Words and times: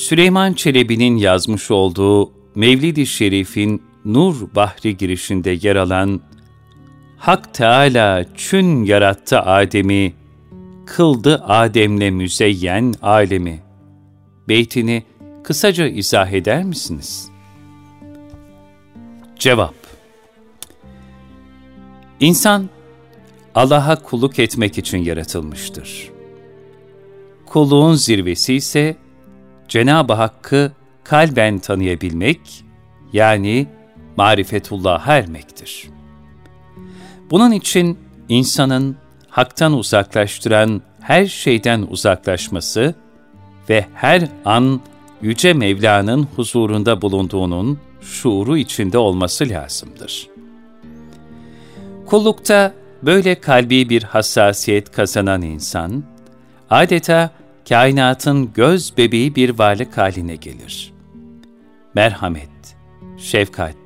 Süleyman 0.00 0.52
Çelebi'nin 0.52 1.16
yazmış 1.16 1.70
olduğu 1.70 2.32
Mevlid-i 2.54 3.06
Şerif'in 3.06 3.82
Nur 4.04 4.54
Bahri 4.54 4.96
girişinde 4.96 5.50
yer 5.50 5.76
alan 5.76 6.20
Hak 7.16 7.54
Teala 7.54 8.24
çün 8.34 8.84
yarattı 8.84 9.40
Adem'i, 9.40 10.14
kıldı 10.86 11.42
Adem'le 11.44 12.10
müzeyyen 12.10 12.94
alemi. 13.02 13.62
Beytini 14.48 15.02
kısaca 15.44 15.86
izah 15.86 16.30
eder 16.30 16.64
misiniz? 16.64 17.30
Cevap 19.38 19.74
İnsan, 22.20 22.68
Allah'a 23.54 24.02
kulluk 24.02 24.38
etmek 24.38 24.78
için 24.78 24.98
yaratılmıştır. 24.98 26.10
Kulluğun 27.46 27.94
zirvesi 27.94 28.54
ise 28.54 28.96
Cenab-ı 29.70 30.12
Hakk'ı 30.12 30.72
kalben 31.04 31.58
tanıyabilmek, 31.58 32.64
yani 33.12 33.66
marifetullah'a 34.16 35.14
ermektir. 35.14 35.88
Bunun 37.30 37.52
için 37.52 37.98
insanın 38.28 38.96
haktan 39.28 39.72
uzaklaştıran 39.72 40.82
her 41.00 41.26
şeyden 41.26 41.86
uzaklaşması 41.90 42.94
ve 43.68 43.86
her 43.94 44.28
an 44.44 44.80
Yüce 45.22 45.52
Mevla'nın 45.52 46.28
huzurunda 46.36 47.02
bulunduğunun 47.02 47.78
şuuru 48.00 48.56
içinde 48.56 48.98
olması 48.98 49.48
lazımdır. 49.48 50.28
Kullukta 52.06 52.74
böyle 53.02 53.40
kalbi 53.40 53.88
bir 53.88 54.02
hassasiyet 54.02 54.92
kazanan 54.92 55.42
insan, 55.42 56.04
adeta 56.70 57.30
kainatın 57.68 58.52
göz 58.52 58.96
bebeği 58.96 59.34
bir 59.34 59.58
varlık 59.58 59.98
haline 59.98 60.36
gelir. 60.36 60.92
Merhamet, 61.94 62.76
şefkat, 63.18 63.76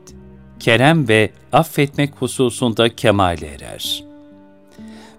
kerem 0.60 1.08
ve 1.08 1.30
affetmek 1.52 2.14
hususunda 2.14 2.96
kemale 2.96 3.46
erer. 3.46 4.04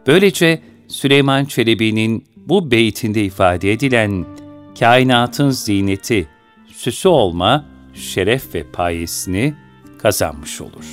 Böylece 0.08 0.62
Süleyman 0.88 1.46
Çelebi'nin 1.46 2.26
bu 2.36 2.72
beytinde 2.72 3.24
ifade 3.24 3.72
edilen 3.72 4.26
kainatın 4.80 5.50
zineti, 5.50 6.28
süsü 6.68 7.08
olma, 7.08 7.66
şeref 7.94 8.56
ve 8.56 8.64
payesini 8.64 9.54
kazanmış 9.98 10.62
olur. 10.62 10.86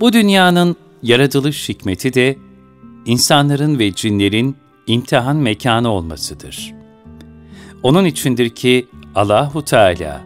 Bu 0.00 0.12
dünyanın 0.12 0.76
yaratılış 1.02 1.68
hikmeti 1.68 2.14
de 2.14 2.36
insanların 3.06 3.78
ve 3.78 3.92
cinlerin 3.92 4.56
imtihan 4.86 5.36
mekanı 5.36 5.88
olmasıdır. 5.88 6.74
Onun 7.82 8.04
içindir 8.04 8.50
ki 8.50 8.86
Allahu 9.14 9.64
Teala 9.64 10.20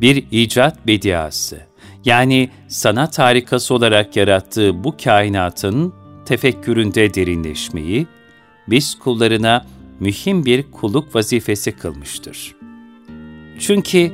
bir 0.00 0.26
icat 0.30 0.86
bediası 0.86 1.60
yani 2.04 2.50
sanat 2.68 3.18
harikası 3.18 3.74
olarak 3.74 4.16
yarattığı 4.16 4.84
bu 4.84 4.96
kainatın 5.04 5.94
tefekküründe 6.24 7.14
derinleşmeyi 7.14 8.06
biz 8.68 8.98
kullarına 8.98 9.66
mühim 10.00 10.44
bir 10.44 10.70
kulluk 10.70 11.14
vazifesi 11.14 11.72
kılmıştır. 11.72 12.54
Çünkü 13.58 14.12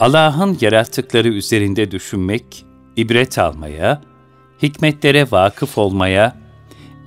Allah'ın 0.00 0.58
yarattıkları 0.60 1.28
üzerinde 1.28 1.90
düşünmek, 1.90 2.64
ibret 2.96 3.38
almaya, 3.38 4.02
hikmetlere 4.62 5.30
vakıf 5.30 5.78
olmaya, 5.78 6.36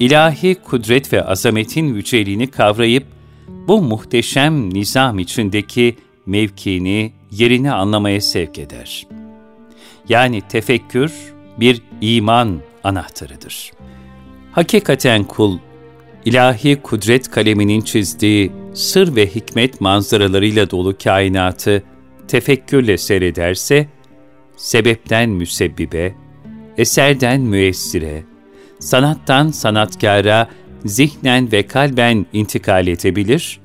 ilahi 0.02 0.56
kudret 0.56 1.14
ve 1.14 1.24
azametin 1.24 1.94
yüceliğini 1.94 2.48
kavrayıp 2.48 3.04
bu 3.48 3.82
muhteşem 3.82 4.74
nizam 4.74 5.20
içindeki 5.20 5.96
mevkini, 6.26 7.12
yerini 7.32 7.72
anlamaya 7.72 8.22
sevk 8.22 8.60
eder. 8.60 9.08
Yani 10.10 10.42
tefekkür 10.42 11.14
bir 11.60 11.82
iman 12.02 12.60
anahtarıdır. 12.84 13.72
Hakikaten 14.52 15.24
kul, 15.24 15.58
ilahi 16.26 16.76
kudret 16.76 17.32
kaleminin 17.32 17.82
çizdiği 17.82 18.52
sır 18.74 19.16
ve 19.16 19.28
hikmet 19.28 19.82
manzaralarıyla 19.82 20.72
dolu 20.72 20.96
kainatı 21.04 21.84
tefekkürle 22.28 22.98
seyrederse, 22.98 23.88
sebepten 24.58 25.30
müsebbibe, 25.30 26.16
eserden 26.78 27.42
müessire, 27.42 28.31
sanattan 28.82 29.52
sanatkara 29.52 30.48
zihnen 30.86 31.52
ve 31.52 31.68
kalben 31.68 32.26
intikal 32.34 32.88
edebilir 32.88 33.60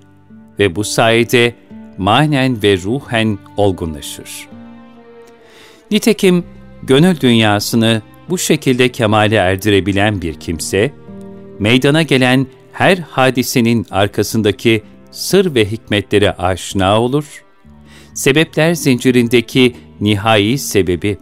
ve 0.59 0.77
bu 0.77 0.84
sayede 0.84 1.54
manen 1.99 2.62
ve 2.62 2.77
ruhen 2.77 3.38
olgunlaşır. 3.56 4.49
Nitekim 5.91 6.44
gönül 6.82 7.21
dünyasını 7.21 8.03
bu 8.31 8.38
şekilde 8.38 8.88
kemale 8.88 9.37
erdirebilen 9.37 10.22
bir 10.22 10.34
kimse, 10.34 10.93
meydana 11.59 12.03
gelen 12.03 12.47
her 12.72 12.99
hadisenin 12.99 13.87
arkasındaki 13.91 14.82
sır 15.10 15.55
ve 15.55 15.71
hikmetlere 15.71 16.32
aşina 16.32 17.00
olur, 17.00 17.44
sebepler 18.15 18.75
zincirindeki 18.75 19.76
nihai 20.00 20.59
sebebi, 20.59 21.19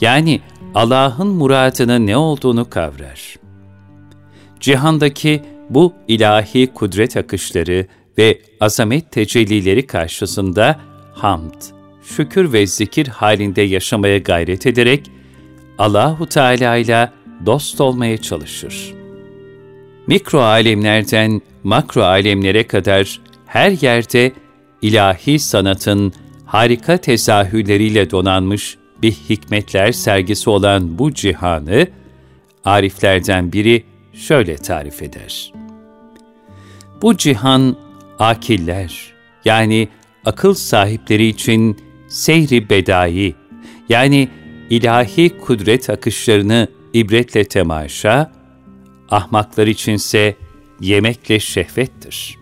yani 0.00 0.40
Allah'ın 0.74 1.28
muradının 1.28 2.06
ne 2.06 2.16
olduğunu 2.16 2.70
kavrar. 2.70 3.36
Cihandaki 4.60 5.42
bu 5.70 5.92
ilahi 6.08 6.66
kudret 6.66 7.16
akışları 7.16 7.86
ve 8.18 8.40
azamet 8.60 9.10
tecellileri 9.10 9.86
karşısında 9.86 10.80
hamd, 11.12 11.62
şükür 12.02 12.52
ve 12.52 12.66
zikir 12.66 13.06
halinde 13.06 13.62
yaşamaya 13.62 14.18
gayret 14.18 14.66
ederek 14.66 15.10
Allahu 15.78 16.26
Teala 16.26 16.76
ile 16.76 17.10
dost 17.46 17.80
olmaya 17.80 18.18
çalışır. 18.18 18.94
Mikro 20.06 20.40
alemlerden 20.40 21.40
makro 21.64 22.02
alemlere 22.02 22.66
kadar 22.66 23.20
her 23.46 23.70
yerde 23.70 24.32
ilahi 24.82 25.38
sanatın 25.38 26.12
harika 26.46 26.96
tezahürleriyle 26.96 28.10
donanmış 28.10 28.78
bir 29.04 29.12
hikmetler 29.12 29.92
sergisi 29.92 30.50
olan 30.50 30.98
bu 30.98 31.14
cihanı, 31.14 31.86
ariflerden 32.64 33.52
biri 33.52 33.84
şöyle 34.12 34.56
tarif 34.56 35.02
eder. 35.02 35.52
Bu 37.02 37.16
cihan, 37.16 37.76
akiller, 38.18 39.12
yani 39.44 39.88
akıl 40.24 40.54
sahipleri 40.54 41.26
için 41.26 41.78
seyri 42.08 42.70
bedai, 42.70 43.34
yani 43.88 44.28
ilahi 44.70 45.38
kudret 45.40 45.90
akışlarını 45.90 46.68
ibretle 46.92 47.44
temaşa, 47.44 48.32
ahmaklar 49.10 49.66
içinse 49.66 50.36
yemekle 50.80 51.40
şehvettir. 51.40 52.38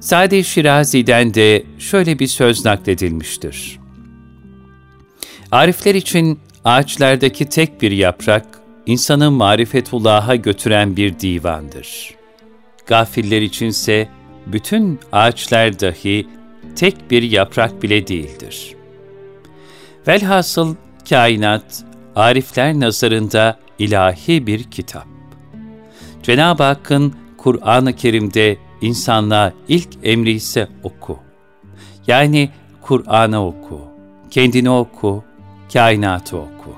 Sade 0.00 0.42
Şirazi'den 0.42 1.34
de 1.34 1.64
şöyle 1.78 2.18
bir 2.18 2.26
söz 2.26 2.64
nakledilmiştir. 2.64 3.83
Arifler 5.54 5.94
için 5.94 6.40
ağaçlardaki 6.64 7.48
tek 7.48 7.82
bir 7.82 7.90
yaprak, 7.90 8.46
insanı 8.86 9.30
marifetullah'a 9.30 10.36
götüren 10.36 10.96
bir 10.96 11.20
divandır. 11.20 12.14
Gafiller 12.86 13.42
içinse 13.42 14.08
bütün 14.46 15.00
ağaçlar 15.12 15.80
dahi 15.80 16.26
tek 16.76 17.10
bir 17.10 17.22
yaprak 17.22 17.82
bile 17.82 18.06
değildir. 18.06 18.74
Velhasıl 20.08 20.74
kainat, 21.08 21.84
arifler 22.16 22.80
nazarında 22.80 23.58
ilahi 23.78 24.46
bir 24.46 24.62
kitap. 24.62 25.06
Cenab-ı 26.22 26.62
Hakk'ın 26.62 27.14
Kur'an-ı 27.38 27.96
Kerim'de 27.96 28.56
insanlığa 28.80 29.52
ilk 29.68 29.88
emri 30.02 30.30
ise 30.30 30.68
oku. 30.82 31.18
Yani 32.06 32.50
Kur'an'ı 32.82 33.46
oku, 33.46 33.80
kendini 34.30 34.70
oku, 34.70 35.24
kainatı 35.72 36.36
oku. 36.36 36.74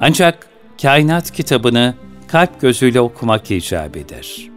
Ancak 0.00 0.48
kainat 0.82 1.30
kitabını 1.30 1.94
kalp 2.28 2.60
gözüyle 2.60 3.00
okumak 3.00 3.50
icap 3.50 3.96
eder. 3.96 4.50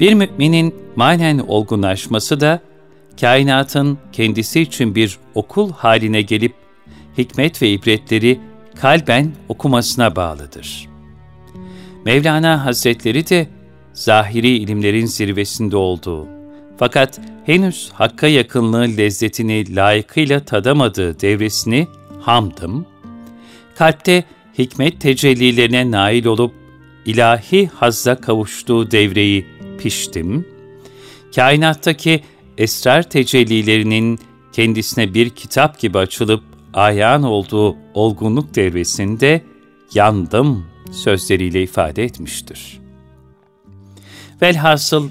Bir 0.00 0.14
müminin 0.14 0.74
manen 0.96 1.38
olgunlaşması 1.38 2.40
da 2.40 2.60
kainatın 3.20 3.98
kendisi 4.12 4.60
için 4.60 4.94
bir 4.94 5.18
okul 5.34 5.72
haline 5.72 6.22
gelip 6.22 6.54
hikmet 7.18 7.62
ve 7.62 7.70
ibretleri 7.70 8.40
kalben 8.80 9.32
okumasına 9.48 10.16
bağlıdır. 10.16 10.88
Mevlana 12.04 12.64
Hazretleri 12.64 13.28
de 13.28 13.46
zahiri 13.92 14.48
ilimlerin 14.48 15.06
zirvesinde 15.06 15.76
olduğu, 15.76 16.26
fakat 16.78 17.20
henüz 17.46 17.90
hakka 17.92 18.26
yakınlığı 18.26 18.96
lezzetini 18.96 19.76
layıkıyla 19.76 20.40
tadamadığı 20.40 21.20
devresini 21.20 21.86
hamdım, 22.22 22.86
kalpte 23.74 24.24
hikmet 24.58 25.00
tecellilerine 25.00 25.90
nail 25.90 26.24
olup 26.24 26.54
ilahi 27.06 27.66
hazza 27.66 28.14
kavuştuğu 28.14 28.90
devreyi 28.90 29.46
piştim, 29.78 30.46
kainattaki 31.34 32.20
esrar 32.58 33.02
tecellilerinin 33.02 34.18
kendisine 34.52 35.14
bir 35.14 35.30
kitap 35.30 35.78
gibi 35.78 35.98
açılıp 35.98 36.42
ayan 36.74 37.22
olduğu 37.22 37.76
olgunluk 37.94 38.54
devresinde 38.54 39.42
yandım 39.94 40.66
sözleriyle 40.92 41.62
ifade 41.62 42.04
etmiştir. 42.04 42.80
Velhasıl 44.42 45.08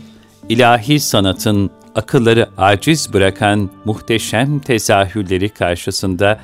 ilahi 0.50 1.00
sanatın 1.00 1.70
akılları 1.96 2.50
aciz 2.58 3.14
bırakan 3.14 3.70
muhteşem 3.86 4.60
tezahürleri 4.60 5.50
karşısında 5.50 6.40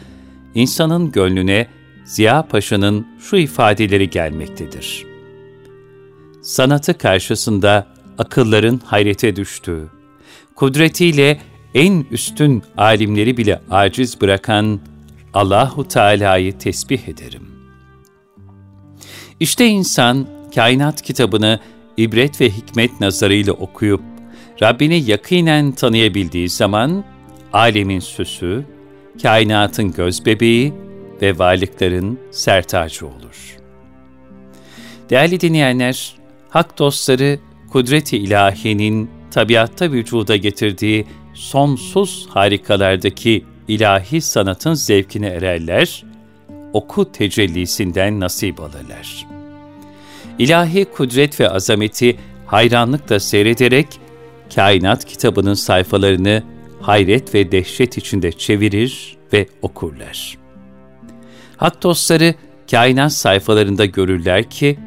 insanın 0.55 1.11
gönlüne 1.11 1.67
Ziya 2.05 2.47
Paşa'nın 2.47 3.07
şu 3.19 3.35
ifadeleri 3.35 4.09
gelmektedir. 4.09 5.05
Sanatı 6.41 6.97
karşısında 6.97 7.87
akılların 8.17 8.81
hayrete 8.85 9.35
düştüğü, 9.35 9.89
kudretiyle 10.55 11.39
en 11.73 12.05
üstün 12.11 12.63
alimleri 12.77 13.37
bile 13.37 13.61
aciz 13.69 14.21
bırakan 14.21 14.79
Allahu 15.33 15.87
Teala'yı 15.87 16.57
tesbih 16.57 17.07
ederim. 17.07 17.47
İşte 19.39 19.65
insan 19.65 20.27
kainat 20.55 21.01
kitabını 21.01 21.59
ibret 21.97 22.41
ve 22.41 22.49
hikmet 22.49 23.01
nazarıyla 23.01 23.53
okuyup 23.53 24.01
Rabbini 24.61 25.09
yakinen 25.09 25.71
tanıyabildiği 25.71 26.49
zaman 26.49 27.03
alemin 27.53 27.99
süsü, 27.99 28.65
kainatın 29.21 29.91
göz 29.91 30.25
bebeği 30.25 30.73
ve 31.21 31.39
varlıkların 31.39 32.19
sertacı 32.31 33.07
olur. 33.07 33.57
Değerli 35.09 35.41
dinleyenler, 35.41 36.15
hak 36.49 36.79
dostları 36.79 37.39
kudret-i 37.71 38.17
ilahiyenin 38.17 39.09
tabiatta 39.31 39.91
vücuda 39.91 40.35
getirdiği 40.35 41.05
sonsuz 41.33 42.27
harikalardaki 42.29 43.45
ilahi 43.67 44.21
sanatın 44.21 44.73
zevkine 44.73 45.27
ererler, 45.27 46.03
oku 46.73 47.11
tecellisinden 47.11 48.19
nasip 48.19 48.59
alırlar. 48.59 49.27
İlahi 50.39 50.85
kudret 50.85 51.39
ve 51.39 51.49
azameti 51.49 52.17
hayranlıkla 52.45 53.19
seyrederek, 53.19 53.87
kainat 54.55 55.05
kitabının 55.05 55.53
sayfalarını 55.53 56.43
hayret 56.81 57.35
ve 57.35 57.51
dehşet 57.51 57.97
içinde 57.97 58.31
çevirir 58.31 59.17
ve 59.33 59.47
okurlar. 59.61 60.37
Hak 61.57 61.83
dostları 61.83 62.33
kainat 62.71 63.13
sayfalarında 63.13 63.85
görürler 63.85 64.49
ki, 64.49 64.79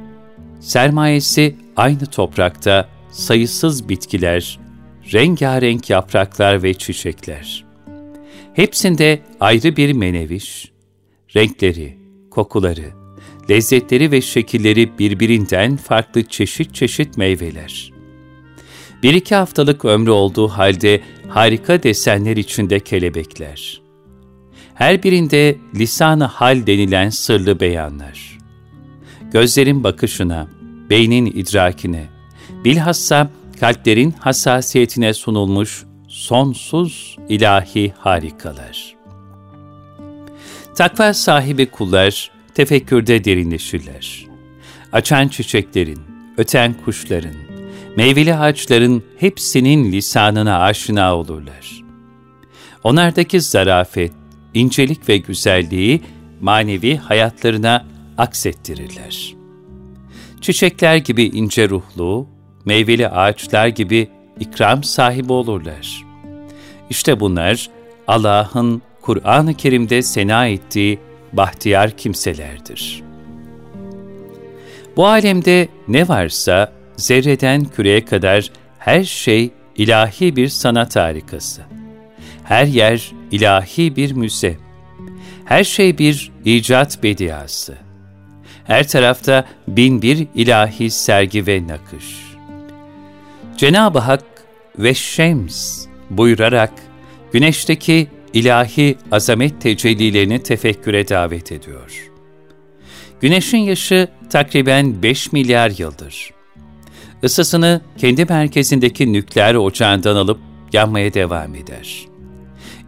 sermayesi 0.60 1.56
aynı 1.76 2.06
toprakta 2.06 2.88
sayısız 3.10 3.88
bitkiler, 3.88 4.58
rengarenk 5.12 5.90
yapraklar 5.90 6.62
ve 6.62 6.74
çiçekler. 6.74 7.64
Hepsinde 8.54 9.20
ayrı 9.40 9.76
bir 9.76 9.92
meneviş, 9.92 10.70
renkleri, 11.36 11.98
kokuları, 12.30 12.92
lezzetleri 13.50 14.10
ve 14.10 14.20
şekilleri 14.20 14.98
birbirinden 14.98 15.76
farklı 15.76 16.24
çeşit 16.24 16.74
çeşit 16.74 17.16
meyveler. 17.16 17.99
Bir 19.02 19.14
iki 19.14 19.34
haftalık 19.34 19.84
ömrü 19.84 20.10
olduğu 20.10 20.48
halde 20.48 21.00
harika 21.28 21.82
desenler 21.82 22.36
içinde 22.36 22.80
kelebekler. 22.80 23.80
Her 24.74 25.02
birinde 25.02 25.56
lisanı 25.74 26.24
hal 26.24 26.66
denilen 26.66 27.10
sırlı 27.10 27.60
beyanlar. 27.60 28.38
Gözlerin 29.32 29.84
bakışına, 29.84 30.48
beynin 30.90 31.26
idrakine, 31.26 32.06
bilhassa 32.64 33.30
kalplerin 33.60 34.10
hassasiyetine 34.10 35.14
sunulmuş 35.14 35.84
sonsuz 36.08 37.16
ilahi 37.28 37.92
harikalar. 37.98 38.94
Takva 40.76 41.14
sahibi 41.14 41.66
kullar 41.66 42.30
tefekkürde 42.54 43.24
derinleşirler. 43.24 44.26
Açan 44.92 45.28
çiçeklerin, 45.28 46.00
öten 46.36 46.74
kuşların, 46.84 47.49
meyveli 47.96 48.34
ağaçların 48.34 49.02
hepsinin 49.18 49.92
lisanına 49.92 50.58
aşina 50.58 51.16
olurlar. 51.16 51.82
Onlardaki 52.84 53.40
zarafet, 53.40 54.12
incelik 54.54 55.08
ve 55.08 55.16
güzelliği 55.16 56.00
manevi 56.40 56.96
hayatlarına 56.96 57.86
aksettirirler. 58.18 59.34
Çiçekler 60.40 60.96
gibi 60.96 61.24
ince 61.24 61.68
ruhlu, 61.68 62.26
meyveli 62.64 63.08
ağaçlar 63.08 63.66
gibi 63.66 64.08
ikram 64.40 64.84
sahibi 64.84 65.32
olurlar. 65.32 66.04
İşte 66.90 67.20
bunlar 67.20 67.70
Allah'ın 68.06 68.82
Kur'an-ı 69.00 69.54
Kerim'de 69.54 70.02
sena 70.02 70.46
ettiği 70.46 70.98
bahtiyar 71.32 71.90
kimselerdir. 71.90 73.02
Bu 74.96 75.06
alemde 75.06 75.68
ne 75.88 76.08
varsa 76.08 76.72
zerreden 77.00 77.64
küreye 77.64 78.04
kadar 78.04 78.50
her 78.78 79.04
şey 79.04 79.50
ilahi 79.76 80.36
bir 80.36 80.48
sanat 80.48 80.96
harikası. 80.96 81.62
Her 82.44 82.66
yer 82.66 83.12
ilahi 83.30 83.96
bir 83.96 84.12
müze. 84.12 84.56
Her 85.44 85.64
şey 85.64 85.98
bir 85.98 86.32
icat 86.44 87.02
bediası. 87.02 87.74
Her 88.64 88.88
tarafta 88.88 89.44
bin 89.68 90.02
bir 90.02 90.26
ilahi 90.34 90.90
sergi 90.90 91.46
ve 91.46 91.66
nakış. 91.66 92.06
Cenab-ı 93.56 93.98
Hak 93.98 94.24
ve 94.78 94.94
Şems 94.94 95.86
buyurarak 96.10 96.72
güneşteki 97.32 98.08
ilahi 98.32 98.96
azamet 99.12 99.60
tecellilerini 99.60 100.42
tefekküre 100.42 101.08
davet 101.08 101.52
ediyor. 101.52 102.10
Güneşin 103.20 103.58
yaşı 103.58 104.08
takriben 104.30 105.02
5 105.02 105.32
milyar 105.32 105.72
yıldır. 105.78 106.39
Isısını 107.22 107.80
kendi 107.98 108.24
merkezindeki 108.24 109.12
nükleer 109.12 109.54
ocağından 109.54 110.16
alıp 110.16 110.38
yanmaya 110.72 111.14
devam 111.14 111.54
eder. 111.54 112.06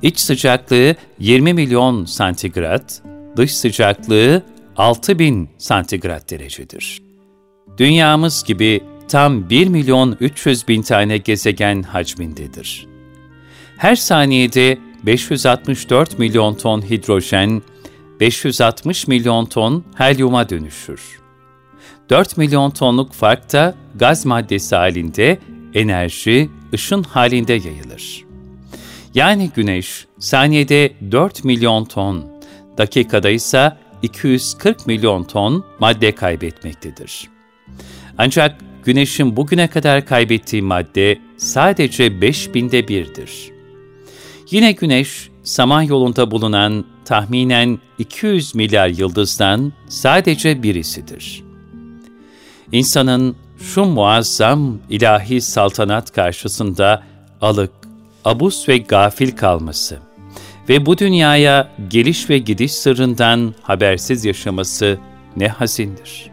İç 0.03 0.21
sıcaklığı 0.21 0.95
20 1.19 1.55
milyon 1.55 2.05
santigrat, 2.05 3.03
dış 3.37 3.57
sıcaklığı 3.57 4.43
6000 4.77 5.51
santigrat 5.59 6.31
derecedir. 6.31 7.03
Dünyamız 7.79 8.45
gibi 8.45 8.81
tam 9.09 9.51
1 9.51 9.69
milyon 9.69 10.17
300 10.21 10.69
bin 10.69 10.83
tane 10.83 11.19
gezegen 11.19 11.83
hacmindedir. 11.83 12.87
Her 13.77 13.97
saniyede 13.97 14.79
564 15.07 16.19
milyon 16.19 16.55
ton 16.55 16.91
hidrojen, 16.91 17.63
560 18.21 19.07
milyon 19.07 19.47
ton 19.47 19.85
helyuma 19.95 20.49
dönüşür. 20.49 21.22
4 22.11 22.37
milyon 22.37 22.71
tonluk 22.71 23.13
fark 23.13 23.53
da 23.53 23.75
gaz 23.95 24.27
maddesi 24.27 24.77
halinde 24.77 25.39
enerji, 25.75 26.51
ışın 26.75 27.03
halinde 27.03 27.53
yayılır. 27.53 28.25
Yani 29.15 29.51
Güneş 29.57 30.07
saniyede 30.19 30.93
4 31.11 31.45
milyon 31.45 31.85
ton, 31.85 32.27
dakikada 32.79 33.31
ise 33.31 33.77
240 34.03 34.87
milyon 34.87 35.25
ton 35.25 35.65
madde 35.79 36.15
kaybetmektedir. 36.15 37.29
Ancak 38.19 38.61
Güneş'in 38.85 39.37
bugüne 39.37 39.69
kadar 39.69 40.07
kaybettiği 40.07 40.63
madde 40.63 41.19
sadece 41.37 42.07
5000'de 42.07 42.89
birdir. 42.89 43.51
Yine 44.51 44.73
Güneş, 44.73 45.31
Samanyolu'nda 45.43 46.31
bulunan 46.31 46.85
tahminen 47.05 47.79
200 47.99 48.55
milyar 48.55 48.89
yıldızdan 48.89 49.73
sadece 49.89 50.63
birisidir. 50.63 51.52
İnsanın 52.73 53.37
şu 53.59 53.85
muazzam 53.85 54.79
ilahi 54.91 55.41
saltanat 55.41 56.13
karşısında 56.13 57.03
alık, 57.41 57.73
abus 58.25 58.69
ve 58.69 58.79
gafil 58.79 59.37
kalması 59.37 59.99
ve 60.69 60.87
bu 60.87 60.99
dünyaya 60.99 61.71
geliş 61.89 62.31
ve 62.31 62.39
gidiş 62.39 62.73
sırrından 62.73 63.55
habersiz 63.63 64.25
yaşaması 64.25 64.99
ne 65.37 65.49
hazindir. 65.49 66.31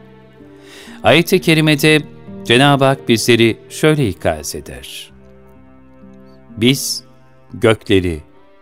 Ayet-i 1.04 1.42
Kerime'de 1.42 2.02
Cenab-ı 2.46 2.86
Hak 2.86 3.10
bizleri 3.10 3.58
şöyle 3.70 4.08
ikaz 4.10 4.56
eder. 4.56 5.12
Biz 6.58 7.04
gökleri, 7.54 8.22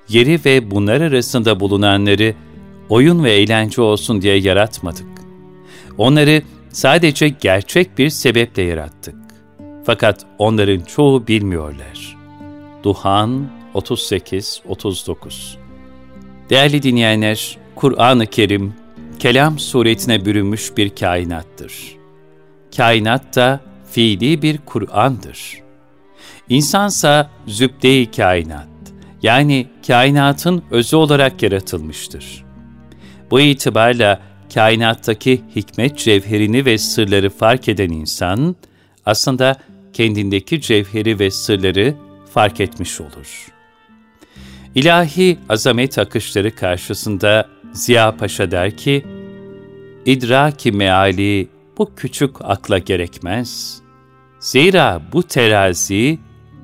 yeri 0.10 0.40
ve 0.46 0.72
bunlar 0.72 1.02
arasında 1.02 1.60
bulunanları 1.60 2.34
oyun 2.90 3.24
ve 3.24 3.34
eğlence 3.34 3.82
olsun 3.82 4.22
diye 4.22 4.36
yaratmadık. 4.36 5.08
Onları 5.98 6.42
sadece 6.78 7.30
gerçek 7.30 7.98
bir 7.98 8.10
sebeple 8.10 8.64
yarattık. 8.64 9.16
Fakat 9.86 10.26
onların 10.38 10.82
çoğu 10.82 11.28
bilmiyorlar. 11.28 12.18
Duhan 12.84 13.48
38-39 13.74 15.58
Değerli 16.50 16.84
dinleyenler, 16.84 17.58
Kur'an-ı 17.76 18.26
Kerim, 18.26 18.74
kelam 19.20 19.60
suretine 19.60 20.26
bürünmüş 20.26 20.78
bir 20.78 20.96
kainattır. 20.96 21.74
Kainat 22.78 23.36
da 23.36 23.60
fiili 23.92 24.42
bir 24.42 24.58
Kur'an'dır. 24.58 25.62
İnsansa 26.50 27.30
zübde-i 27.48 28.12
kainat, 28.12 28.68
yani 29.22 29.68
kainatın 29.88 30.64
özü 30.72 30.96
olarak 30.96 31.44
yaratılmıştır. 31.44 32.46
Bu 33.32 33.40
itibarla 33.40 34.27
kainattaki 34.54 35.42
hikmet 35.56 35.98
cevherini 35.98 36.66
ve 36.66 36.78
sırları 36.78 37.30
fark 37.30 37.70
eden 37.70 37.90
insan, 37.90 38.56
aslında 39.06 39.56
kendindeki 39.94 40.62
cevheri 40.62 41.20
ve 41.20 41.32
sırları 41.32 41.96
fark 42.34 42.62
etmiş 42.62 43.02
olur. 43.02 43.48
İlahi 44.76 45.40
azamet 45.50 45.98
akışları 45.98 46.56
karşısında 46.56 47.50
Ziya 47.74 48.18
Paşa 48.18 48.52
der 48.52 48.78
ki, 48.78 49.06
İdraki 50.06 50.72
meali 50.72 51.48
bu 51.78 51.96
küçük 51.96 52.36
akla 52.42 52.78
gerekmez. 52.78 53.82
Zira 54.40 55.02
bu 55.14 55.24
terazi 55.24 56.20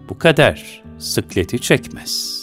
bu 0.10 0.18
kadar 0.18 0.84
sıkleti 1.00 1.60
çekmez.'' 1.60 2.43